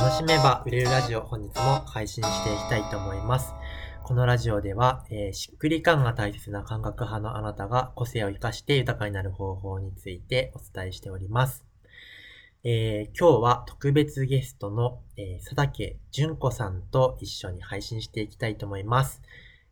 [0.00, 3.52] 楽しめば売れるラジオ本日も配信していきたいと思います。
[4.02, 11.66] このラジオでは、えーしっくり感が大切な感覚派のあなたが個性を生かして豊かになる方法についてお伝えしております。
[12.64, 19.20] えー今日は特別ゲストの、えー佐竹純子さんと一緒に配信していきたいと思います。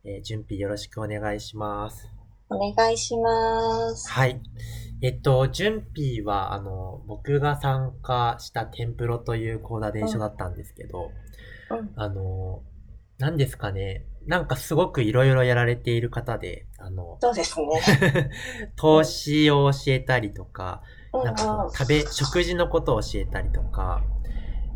[0.04, 2.06] えー、準備よろしくお願いします。
[2.50, 4.10] お願いします。
[4.10, 4.38] はい。
[5.00, 11.12] えっと、準備は、あの、僕が参加したテンプロという講座伝書だったんですけど、
[11.70, 12.62] うんあの、
[13.18, 14.04] 何ですかね。
[14.26, 18.30] なんかすごくいろいろやられている方で、あの、そうですね。
[18.76, 24.02] 投資を教えたりとか、うんなんか食べ、食事のことを教えたりとか、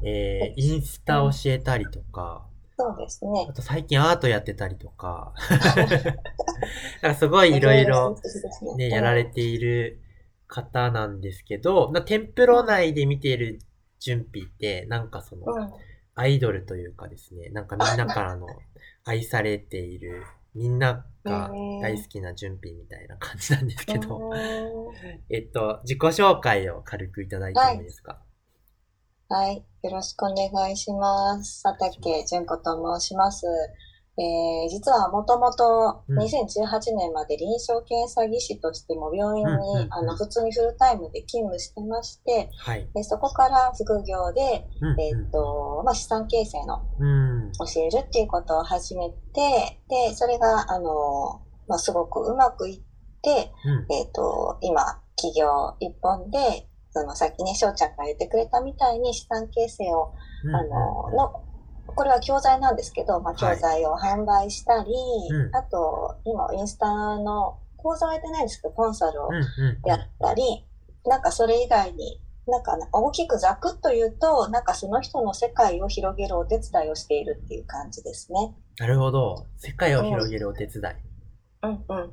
[0.02, 2.46] えー、インスタ教えたりとか、
[2.78, 3.52] そうですねあ。
[3.52, 5.34] と最近アートやってたりとか、
[7.02, 8.16] なんかすごいいろいろ
[8.76, 10.00] ね、やられている
[10.52, 13.60] 方なんですけど、なテンプロ内で見ている
[13.98, 15.72] 準備って、なんかその、うん。
[16.14, 18.46] アイドルというかですね、なんかみんなからの
[19.04, 24.36] 愛されている、みんなが大好きな準備みたいな感じなんですけど、うん
[25.30, 28.22] えっと、自己紹介を軽くいただいてもいいですか、
[29.28, 29.64] はい。
[29.82, 31.62] よろしくお願いします。
[31.62, 33.46] 佐竹純子と申します。
[34.18, 42.88] えー、実はもともとうん2018年まで臨床検査技師としても病院うんうんうんにあの普通にフルタイムで勤務してまして、はい。
[42.94, 47.52] でそこから副業で、うんえっ、と、まあ、資産形成のうん。
[47.52, 52.80] 教えるっていうことを始めて、で、それが、あの、まあ、すごくうまくいっ
[53.22, 53.94] て、うん。
[53.94, 60.12] えっ、と、今、企業一本で、そのさっきね、翔ちゃんが言ってくれたみたいに資産形成を、
[60.44, 61.41] うんあの、の、
[61.94, 64.92] これは教材なんですけど、まあ、はい教材を販売したり、
[65.30, 66.86] うんあと、今、インスタ
[67.18, 69.34] の講座はやってないんですけど、コンサルをうん。
[69.34, 69.78] うん。
[69.84, 70.64] やったり、
[71.04, 78.54] なんかそれ以外に、なんか大きくざくっと言うと、なんかその人の世界を広げるお手伝いをしているっていう感じですね。
[78.78, 79.46] なるほど。
[79.56, 80.94] 世界を広げるお手伝い。
[81.62, 82.12] うんうん。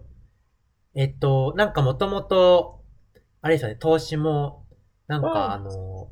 [0.95, 2.83] えっと、なんかもともと、
[3.41, 4.65] あれですよね、投資も、
[5.07, 6.09] なんうんかあの、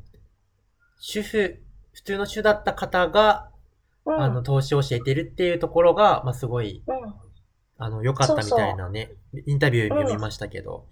[0.98, 1.62] 主婦、
[1.92, 3.50] 普通の主だった方が、
[4.08, 7.14] うん、あの、投資を教えてるっていうところが、まあ、すごい、うん、
[7.76, 9.12] あの、良かったみたいなね、
[9.46, 10.86] インタビュー読みましたけど。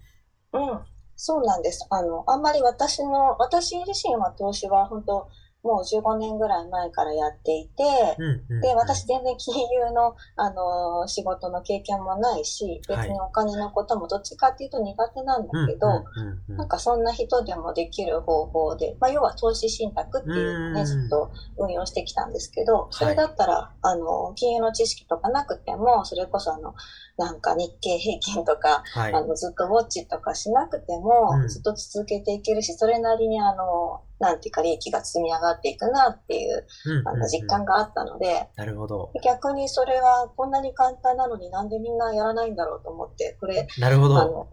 [0.53, 0.79] うん。
[1.15, 1.85] そうなんです。
[1.89, 5.27] あの、あんまり私の、私自身は投資は本当
[5.63, 7.83] もう15年ぐらい前からやっていて、
[8.17, 8.61] うん、うん。
[8.61, 26.73] で、私全然金融の、あの仕事の経験もないし、別にお金のこともどっちかっていうと苦手なんだうん、けど、うん、うんうんなんかそんな人でもできる方法で、まあ、要は投資信託っていうのをね、うんずっと運用してきたんですけど、それだったら、あの、金融の知識とかなくても、それこそあの、
[27.17, 29.13] なんか日経平均とか、はい。
[29.13, 36.65] あの、ずっとウォッチとかしなくてもうん、ずっと続けていけるし、それなりにあの、なんていうか利益が積み上がっていくなっていう、
[37.05, 39.11] あの、実感があったので、なるほど。
[39.23, 44.17] 逆にそれはこんなに簡単なのになんでみんなやらないんだろうと思って、これ、なるほど。
[44.17, 44.47] あの、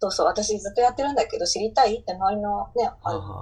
[0.00, 2.90] そうそう、私ずっとやってるんだけど、知りたいって周りのね、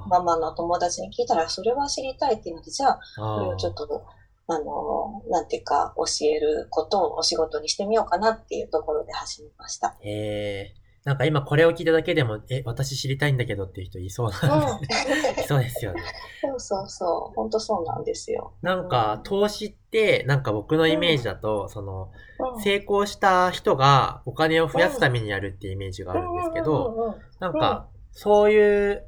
[0.08, 4.04] ママの友達に聞いたら、それは知りたいっていうので、じゃあ、あこれをちょっと、
[4.48, 9.96] あの、なんていうか、教えることをお仕事にしてみようかなっていうところで始めました。
[10.02, 14.88] えー、なんか今これを聞いただけでも、え、私知りたいんだけどっていう人いそううんなんで、
[15.46, 16.02] そうですよね。
[16.42, 18.52] そうそうそう、本当そうなんですよ。
[18.62, 29.04] なんか、投資って、なんか僕のイメージだと、その、うん成功した人がお金を増やすためにやるっていうイメージがあるんですけど、うんうんうんなんか、そういう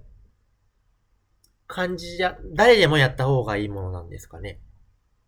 [1.67, 4.61] 感じじゃ、誰でもやった方がいいものなんですかね？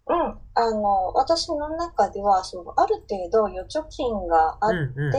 [0.08, 0.16] うん、
[0.54, 5.12] あの、私の中では、その、ある程度預貯金があっうんうんうん。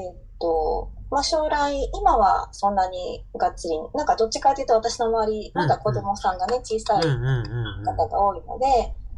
[0.00, 7.02] て、えっと、まあ、将来、今はそんなにがっつり、なんかどっちかというと私の周り、まだ子供さんがね、小さい。
[7.84, 8.66] 方が多いので、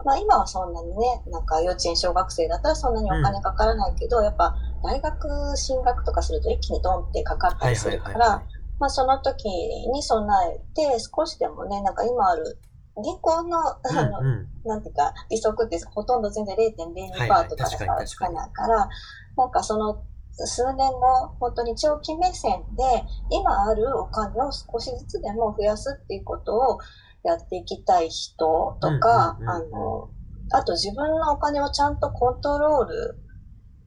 [0.04, 8.44] まあ今はそんなにね、なんか幼稚園小学生だったらそんなにお金かからないけど、やっぱ大学進学とかすると一気にドンってかかったはいりするから、
[8.78, 12.60] まあその時に備えて少しでもね、なんか今ある
[13.02, 14.10] 銀行の、あい。
[14.10, 14.48] の、うんうん。
[14.64, 18.88] なんていうか、利息ってほとんど全然はい0.02%はいとかしかつかないから、
[19.36, 20.04] なんかその
[20.46, 26.78] 数年後、本当に長期目線で、今あるお金を少しずつでも増やすっていうことを
[27.24, 30.10] やっていきたい人とか、うんうんうんあの、
[30.50, 33.18] あと自分のお金をちゃんとコントロール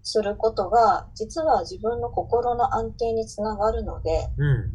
[0.03, 4.71] することが、実は自分の心の安定につながるので、うん。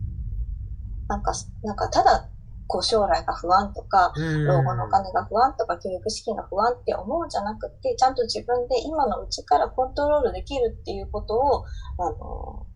[1.09, 1.33] なんか、
[1.63, 2.31] なんかただ、
[2.67, 4.47] こう将来が不安とか、うん。
[4.47, 11.65] 老後のお金が不安とか教育資金が不安って思うんじゃなくて、ちゃんと自分で今のうちからコントロールできるっていうことを、
[11.99, 12.67] あの、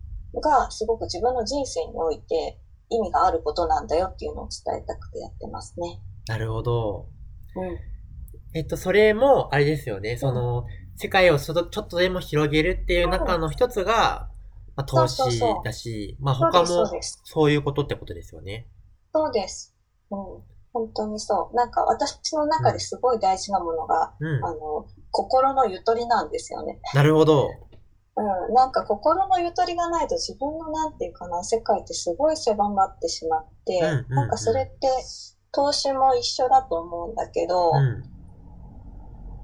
[0.41, 2.57] がすごく自分の人生において
[2.89, 6.01] 意味があることなんだよっていうのを伝えたくてやってますね。
[6.27, 7.07] なるほど。
[7.55, 7.77] うん。
[8.53, 10.17] えっと、それも、あれですよね。
[10.17, 10.65] その、
[10.97, 14.29] 世界をちょっとちょっとでも広げるっていう中の一つが、
[14.75, 17.43] まあ、投資そうそうそうだし、まあそうです、そ他も。
[17.43, 18.67] そういうことってことですよね。
[19.13, 19.75] そうです。
[20.11, 20.43] うん。
[20.73, 21.55] 本当にそう。
[21.55, 24.45] なんか私の中ですごい大事なものが、うん。
[24.45, 26.79] あの、心のゆとりなんですよね。
[26.93, 27.49] なるほど。
[28.15, 28.53] うん。
[28.53, 34.87] なんか心のゆとりがないと自分のなんていうかな、世界ってすごい狭まってしまって、うんうんうんなんかそれって
[35.51, 38.03] 投資も一緒だと思うんだけど、うん。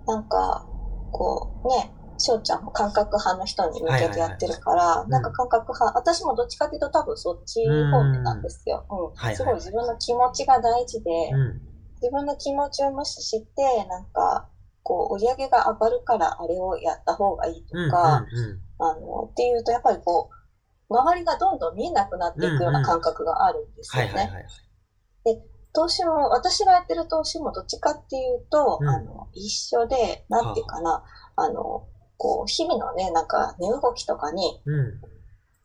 [0.05, 0.65] なんか、
[1.11, 8.85] こうね、翔ちゃんも感覚派の人に向けてやってるから、いなんか感覚派、私もどっちかっていうと多分そっち方面なんですよ。
[8.89, 9.35] うん。
[9.35, 11.61] すごい自分の気持ちが大事で、うん。
[12.01, 14.47] 自分の気持ちを無視して、なんか、
[14.83, 17.75] こう、売り上げが上がるからあれをやった方がいいと。
[17.89, 20.29] か、うんあの、っていうと、やっぱりこ
[20.89, 24.09] う、周りがどんどん見えなくなっていくような感覚があるんですよね。
[24.09, 24.45] はいはいはい。
[25.73, 31.03] 投資も、私がやってる投資もどっちかっていうと、うんあの、一緒で、なんていうかな、
[31.35, 31.85] あの、
[32.17, 35.01] こう、日々のね、なんか、値動きとかに、うん。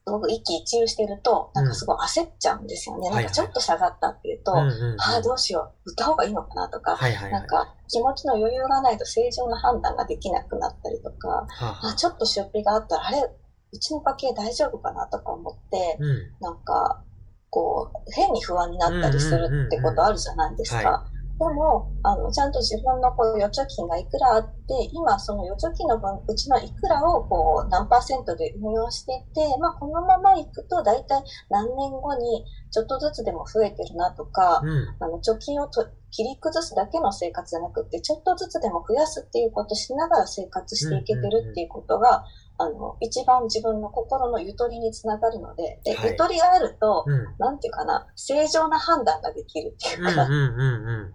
[0.05, 3.09] すごく一喜一憂してると、なんかすごい焦っちゃうんですよね。
[3.09, 5.01] うんなんかちょっと下がったっていうと、うんうんうん。
[5.01, 7.39] ああ、どうしよう、売った方がいいのかなとか、はいはいは。
[7.39, 13.31] ないんか気持ちの余裕がないと正常な判断ができなくなったりとか、はあはああちょっと出費があったら、あれ、
[13.73, 16.33] うちの家計大丈夫かなとか思って、うん。
[16.41, 17.05] なんか、
[17.49, 21.07] こう、変に不安になったりするってことあるじゃないですはか。
[21.43, 34.97] でも、あの、ちゃんと自分のこう預貯金がいくらあって、今その預貯金の分、うちのいくらをこう何パーセントで運用していて、まあこのままいくと大体何年後にちょっとずつでも増えてるなとか、うん。
[35.01, 42.25] あの貯金をと切り崩すだけの生活じゃなくて、ちょっとずつでも増やすっていうことをしながら生活していけてるっていうことが、
[42.59, 47.35] あの、一番自分の心のゆとりにつながるので、で、はいゆとりがあると、うん。
[47.39, 51.15] なんていうかな、正常な判断ができるっていうか、うんうんうんうん。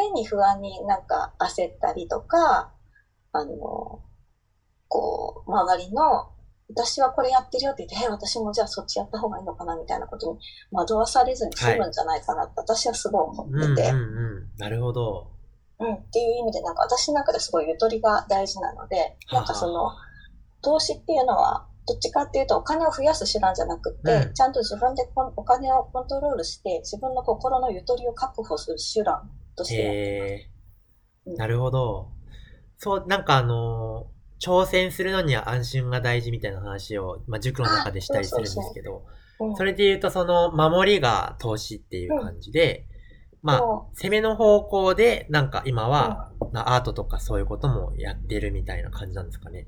[0.00, 2.72] 変に不安になんか焦ったりとか、
[3.32, 4.00] あの、
[4.88, 6.30] こう、周りの、
[6.70, 10.38] 私はこれやってるよって言って、え、私もじゃあそっちやった方がいいのかなみたいなことに
[10.70, 14.50] 惑わされずに済むんじゃないかなって私はすごい思うんうんってて、うん。
[14.56, 15.30] なるほど。
[15.80, 19.90] うん、っていう意味で、なんか私の中ですごいゆとりが大事なので、なんかその、
[20.62, 29.28] 投資っていうのは、どっちかっていうとお金を増やす手段じゃなくて、うんちゃんと自分でお金をコントロールして、自分の心のゆとりを確保する手段
[29.62, 30.50] として。
[31.26, 31.36] えうん。
[31.36, 32.10] なるほど。
[32.78, 39.04] そう、なんかあのー挑戦するのには安心が大事みたいな話を、まあ、塾の中でしたりするんですけど、
[39.38, 39.56] うん。
[39.56, 42.86] それで言うとその守りが投資っていう感じで、
[43.42, 49.66] まあ、そ攻めの方向で、なんか今は、なアートとかそういうこともやってるみたいな感じなんですかね。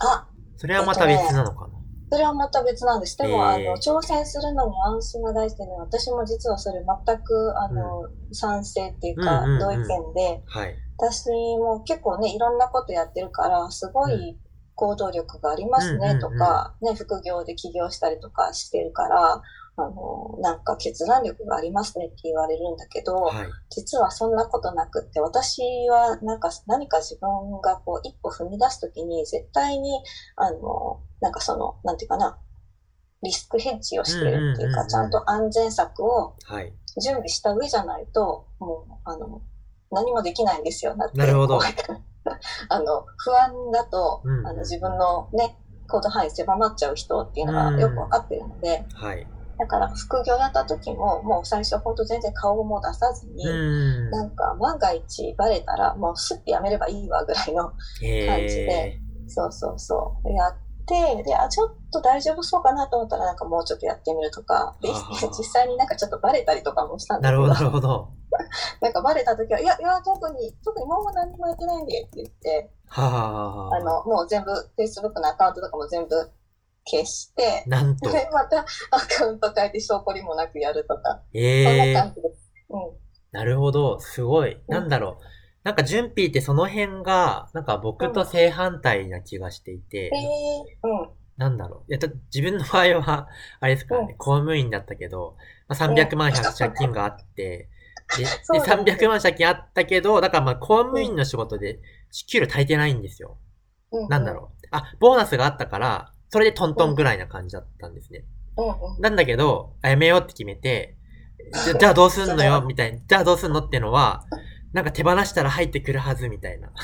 [0.00, 1.74] あ、それはまた別なのかな。
[2.12, 3.16] それはまた別なんです。
[3.16, 10.76] でも、あの、挑戦するのに安心が大事でね、私も実はそれ全く、あの、賛成っていうか、同意見で、はい。
[10.98, 14.38] 私も結構ね、いろんなことやってるから、すごい
[14.74, 19.40] 行動力がありますねとか、ね、副業で起業したりとかしてるから、
[19.76, 23.46] あの、なんか決断力がありますねって言われるんだけど、はい。
[23.70, 30.02] 実はそんなことなくって、私はなんか何か自分がこう一歩踏み出すときに絶対に、
[30.36, 32.38] あの、なんかその、なんていうかな、
[33.22, 36.72] リスクヘッジをしてるっていうか、ちゃんと安全策をはい。
[37.00, 39.40] 準備した上じゃないと、もう、あの、
[39.90, 40.94] 何もできないんですよ。
[40.96, 41.58] だってなるほど
[42.68, 45.56] あの、不安だと、うんあの自分のね、
[45.88, 49.26] 行動範囲狭まっちゃう人っていうのがよくわかってるので、はい。
[49.62, 54.10] だから副業やった時も、もう最初本当全然顔も出さずに、うん。
[54.10, 60.54] なんか万が一バレたらもうスッてやめればいいわぐらいの、へ感じでそうそうそう、やっ
[60.84, 64.88] て、で、あ、ちょっと大丈夫そうかなと思ったらなんかもうちょっとやってみるとか、で
[65.28, 68.08] 実際になんかちょっとバレたりとかもしたんだけど、なるほど、なるほど。
[68.82, 76.30] なんかバレた時は、いや、いや、特に、特にもう何もやってないんでって言って、はあの、もう全部、Facebook のアカウントとかも全部
[76.84, 78.10] 消して、なんと。
[78.10, 82.52] で、またアカウント変えて証拠りもなくやるとか、えそんなえ感じです。
[82.70, 82.78] うん。
[83.32, 84.00] なるほど。
[84.00, 84.58] すごい。
[84.68, 85.24] なんだろう。
[85.64, 91.10] なんか、純ピーってその辺が、なんか僕と正反対な気がしていて、えー、うん。
[91.36, 91.90] なんだろう。
[91.90, 93.28] いや、だ自分の場合は、
[93.60, 95.36] あれですからね、公務員だったけど、
[95.68, 97.68] まあ、300万借金があって、
[98.16, 98.24] で
[98.58, 101.80] で、だね300万借金あったけど、だからまあ公務員の仕事で、
[102.30, 103.38] 給料足りてないんですよ。
[103.92, 104.08] うん。
[104.08, 104.66] なんだろう。
[104.72, 108.24] あ、ボーナスがあったから、それでトントンぐらいな感じだったんですね。
[109.00, 110.96] なんだけど、あやめようって決めて、
[111.78, 112.98] じゃあどうすんのよ みたいな。
[113.06, 114.24] じゃあどうすんのってのは、
[114.72, 116.68] なんか手放したら入ってくるはずみたいな。
[116.68, 116.74] うん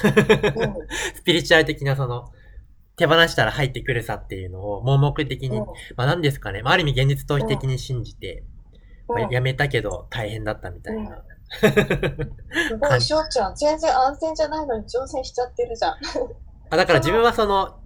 [1.16, 2.30] スピリチュアル的なその、
[2.96, 5.64] 手放したら入ってくるさっていうのを盲目的に、うん
[5.96, 6.62] まあ何ですかね。
[6.62, 8.44] まあある意味現実逃避的に信じて、
[9.08, 11.22] まあうんやめたけど大変だったみたいな
[12.68, 15.94] すごい、しょうちゃん、全然安全じゃないのに挑戦しちゃってるじゃん。
[16.68, 17.80] あ、だから自分はその、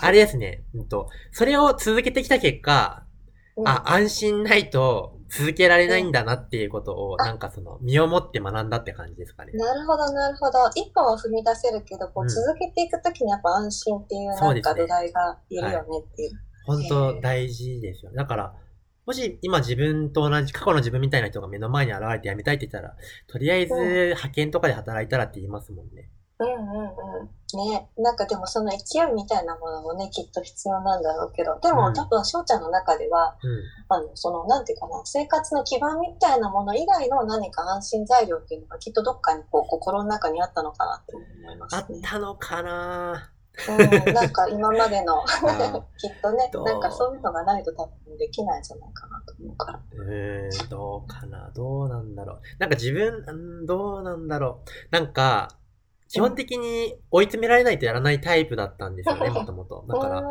[0.00, 3.04] あれですね、うんと、それを続けてきた結果、
[3.56, 9.52] うんあ、安心ないと続けられないんだなっていうことを、あなんかその、身をもって学んだって感じですかね。
[9.52, 10.58] なるほど、なるほど。
[10.74, 16.30] 一歩は踏み出せるけど、こうんう続けていくときにやっぱ安心っていうなんか土台がいるよねっていう。
[16.66, 18.16] 本当大事ですよね。
[18.16, 18.54] だから、
[19.04, 22.94] もし今自分と同じ過去の自分みたいな人が目の前に現れて辞めたいって言ったら、
[23.26, 26.10] とりあえずうん派遣とかで働いたらって言いますもんね。
[26.40, 27.28] うんうんうん。
[27.70, 27.88] ね。
[27.96, 33.62] なんかでもその勢いみたいなものもね、きっと必要なんだろうけど、でうんも多分翔ちゃんの中では、うん。
[33.88, 42.00] あの、その、なんていうかな、生活の基盤みたいなもの以外の何か安心材料っていうのがきっとどっかにこう心の中にあったのかなって思いまあっすね。
[42.02, 43.32] たのかな
[43.68, 45.24] うん、なんか今までの
[45.98, 49.80] きっとねなんかそういうのがないと多分できないんじゃないかなと思うから。
[49.94, 52.40] うーん、どうかなどうなんだろう。
[52.58, 54.70] なんか自分、うんどうなんだろう。
[54.92, 55.48] なんか、
[56.08, 59.84] 基本的に追い詰められないとやらないタイプだったんですよね、もともと。
[59.88, 60.22] だから、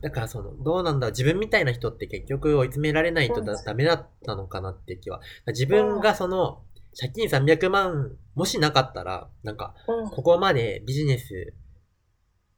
[0.00, 1.08] だからその、どうなんだ。
[1.08, 5.20] 自分みたいな人って結局追い詰められないとだうんダメだったのかなって気は。
[5.48, 6.62] 自分がその、
[6.98, 9.74] 借金300万、もしなかったら、なんか、
[10.12, 11.54] ここまでビジネス、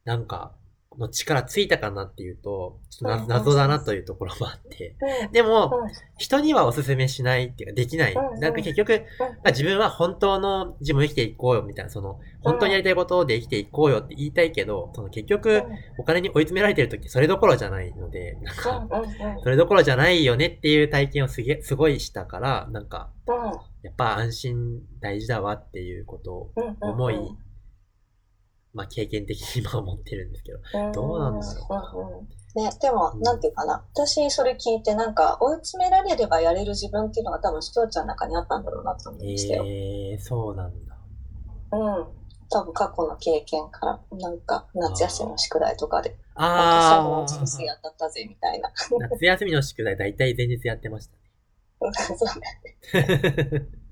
[0.05, 0.55] なんか、
[0.99, 4.97] の力ついたかなっていうと、ちょっと謎だなというところもあって。
[5.25, 5.29] う。
[5.29, 8.15] んでも、うん人にはおすすめしないっていうか、できない。
[8.15, 15.63] なんか結局、まあ自分は本当の自分を生きていこうよみたいな、その、本当にやりたいことで生きていこうよって言いたいけど、その結局、
[15.99, 18.89] お金に追い詰められてる時それどころじゃないので、なんか、
[19.43, 23.35] それどころじゃないよねっていう体験をすげ、すごいしたから、なんか、うん。
[23.83, 27.19] やっぱ安心大事だわっていうことを思い、
[28.77, 30.59] まあ経験的に今思ってるんですけど。
[30.93, 33.85] どうなんだろううんうんね、でもう、んなんていうかな。
[33.93, 39.65] 私、それ聞いて、なんか、追い詰められればやれる自分っていうのが多分、しょうちゃんの中にあったんだろうなと思いましたよ。
[39.67, 40.97] えー、そうなんだ。
[41.73, 42.07] うん。
[42.49, 48.73] 多分、過去の経験から、なんか、夏休みの宿題とかで、あなんか最後の人生ー、当たったぜ、みたいな。
[49.11, 51.19] 夏休みの宿題大体前日やってましたね。
[52.17, 53.69] そうね。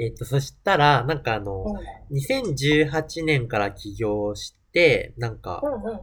[0.00, 1.78] えっと、そしたら、なんかあの、うん
[2.10, 6.00] 2018年から起業して、なんか、うんうん。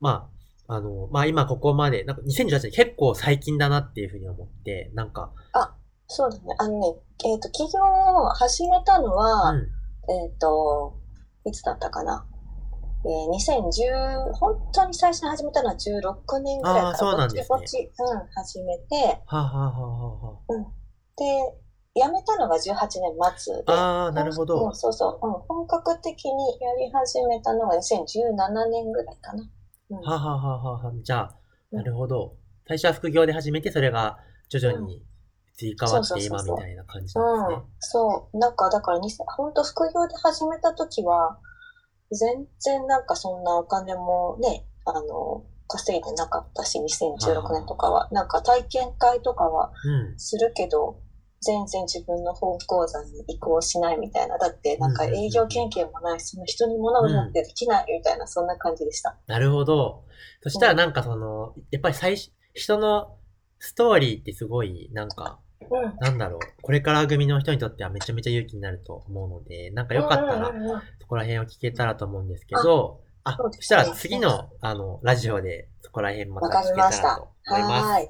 [0.00, 0.28] ま
[0.66, 5.32] あ、あの、まあ今ここまで、なんか2018年結構最近だなっていうふうに思って、なんか、
[6.08, 6.54] そうだね。
[6.58, 6.86] あのね、
[7.24, 9.60] えっ、と、起業を始めたのは、うん。
[10.08, 10.94] えっ、と、
[11.44, 12.26] いつだったかな。
[13.04, 20.72] えー、2010、本当に最初に始めたのは16年ぐらいから、あーそうなんですねぼちぼち、うん、始めて、はあ、はあはあは
[21.16, 21.24] で、
[21.96, 22.60] 辞めたのが18
[23.00, 23.62] 年末で。
[23.66, 24.74] あはあ、なるほうどん。
[24.74, 25.32] そうそう、うん。
[25.48, 29.42] 本格的にやり始めたのが2017年ぐらいかな。
[29.90, 31.36] うんはあ、はあはあはあはあ、じゃあ、
[31.72, 32.34] うんなるほど。
[32.68, 35.02] 最初は副業で始めて、それが徐々に
[35.56, 37.62] 追加わって今みたいな感じなんですね。
[37.80, 38.38] そう。
[38.38, 41.38] なんか、だから、2000本当副業で始めた時は、
[42.10, 48.08] 全然なんかそんなお金もね、あの、稼いでなかったし、2016年とかは。
[48.12, 50.18] なんか体験会とかはうん。
[50.18, 51.00] するけど、
[51.40, 54.38] 全然自分の本講座に移行しないみたいな。
[54.38, 59.16] だって、なんか営業経験もないし、その人に物を売るってできないみたいな、そんな感じでした。
[59.26, 60.04] なるほど。
[60.42, 63.16] そしたらなんかその、やっぱり最初、人の
[63.58, 65.40] ストーリーってすごい、なんか、
[65.70, 65.96] うん。
[65.98, 77.28] なんだろう、これから組の人にとってはめちゃめちゃ勇気になると思うので、なんかよかったらうん、うんうんそこら辺を聞けたらと思うんですけど、あ、そしたら次の、あの、ラジオでそこら辺また聞けりましたたらと。
[77.48, 77.86] 思います。
[77.86, 78.08] はーい。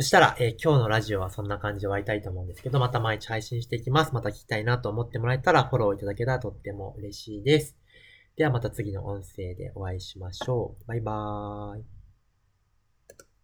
[0.00, 4.14] そしたら、えー今日のラジオはそんな感じで終わりたいと思うんですけど、また毎日配信していきます。
[4.14, 7.76] また聞きたいなと思ってもらえたらフォローいただけたらとっても嬉しいです。
[8.34, 10.88] ではまた次の音声でお会いしましょう。
[10.88, 11.99] バイバーイ。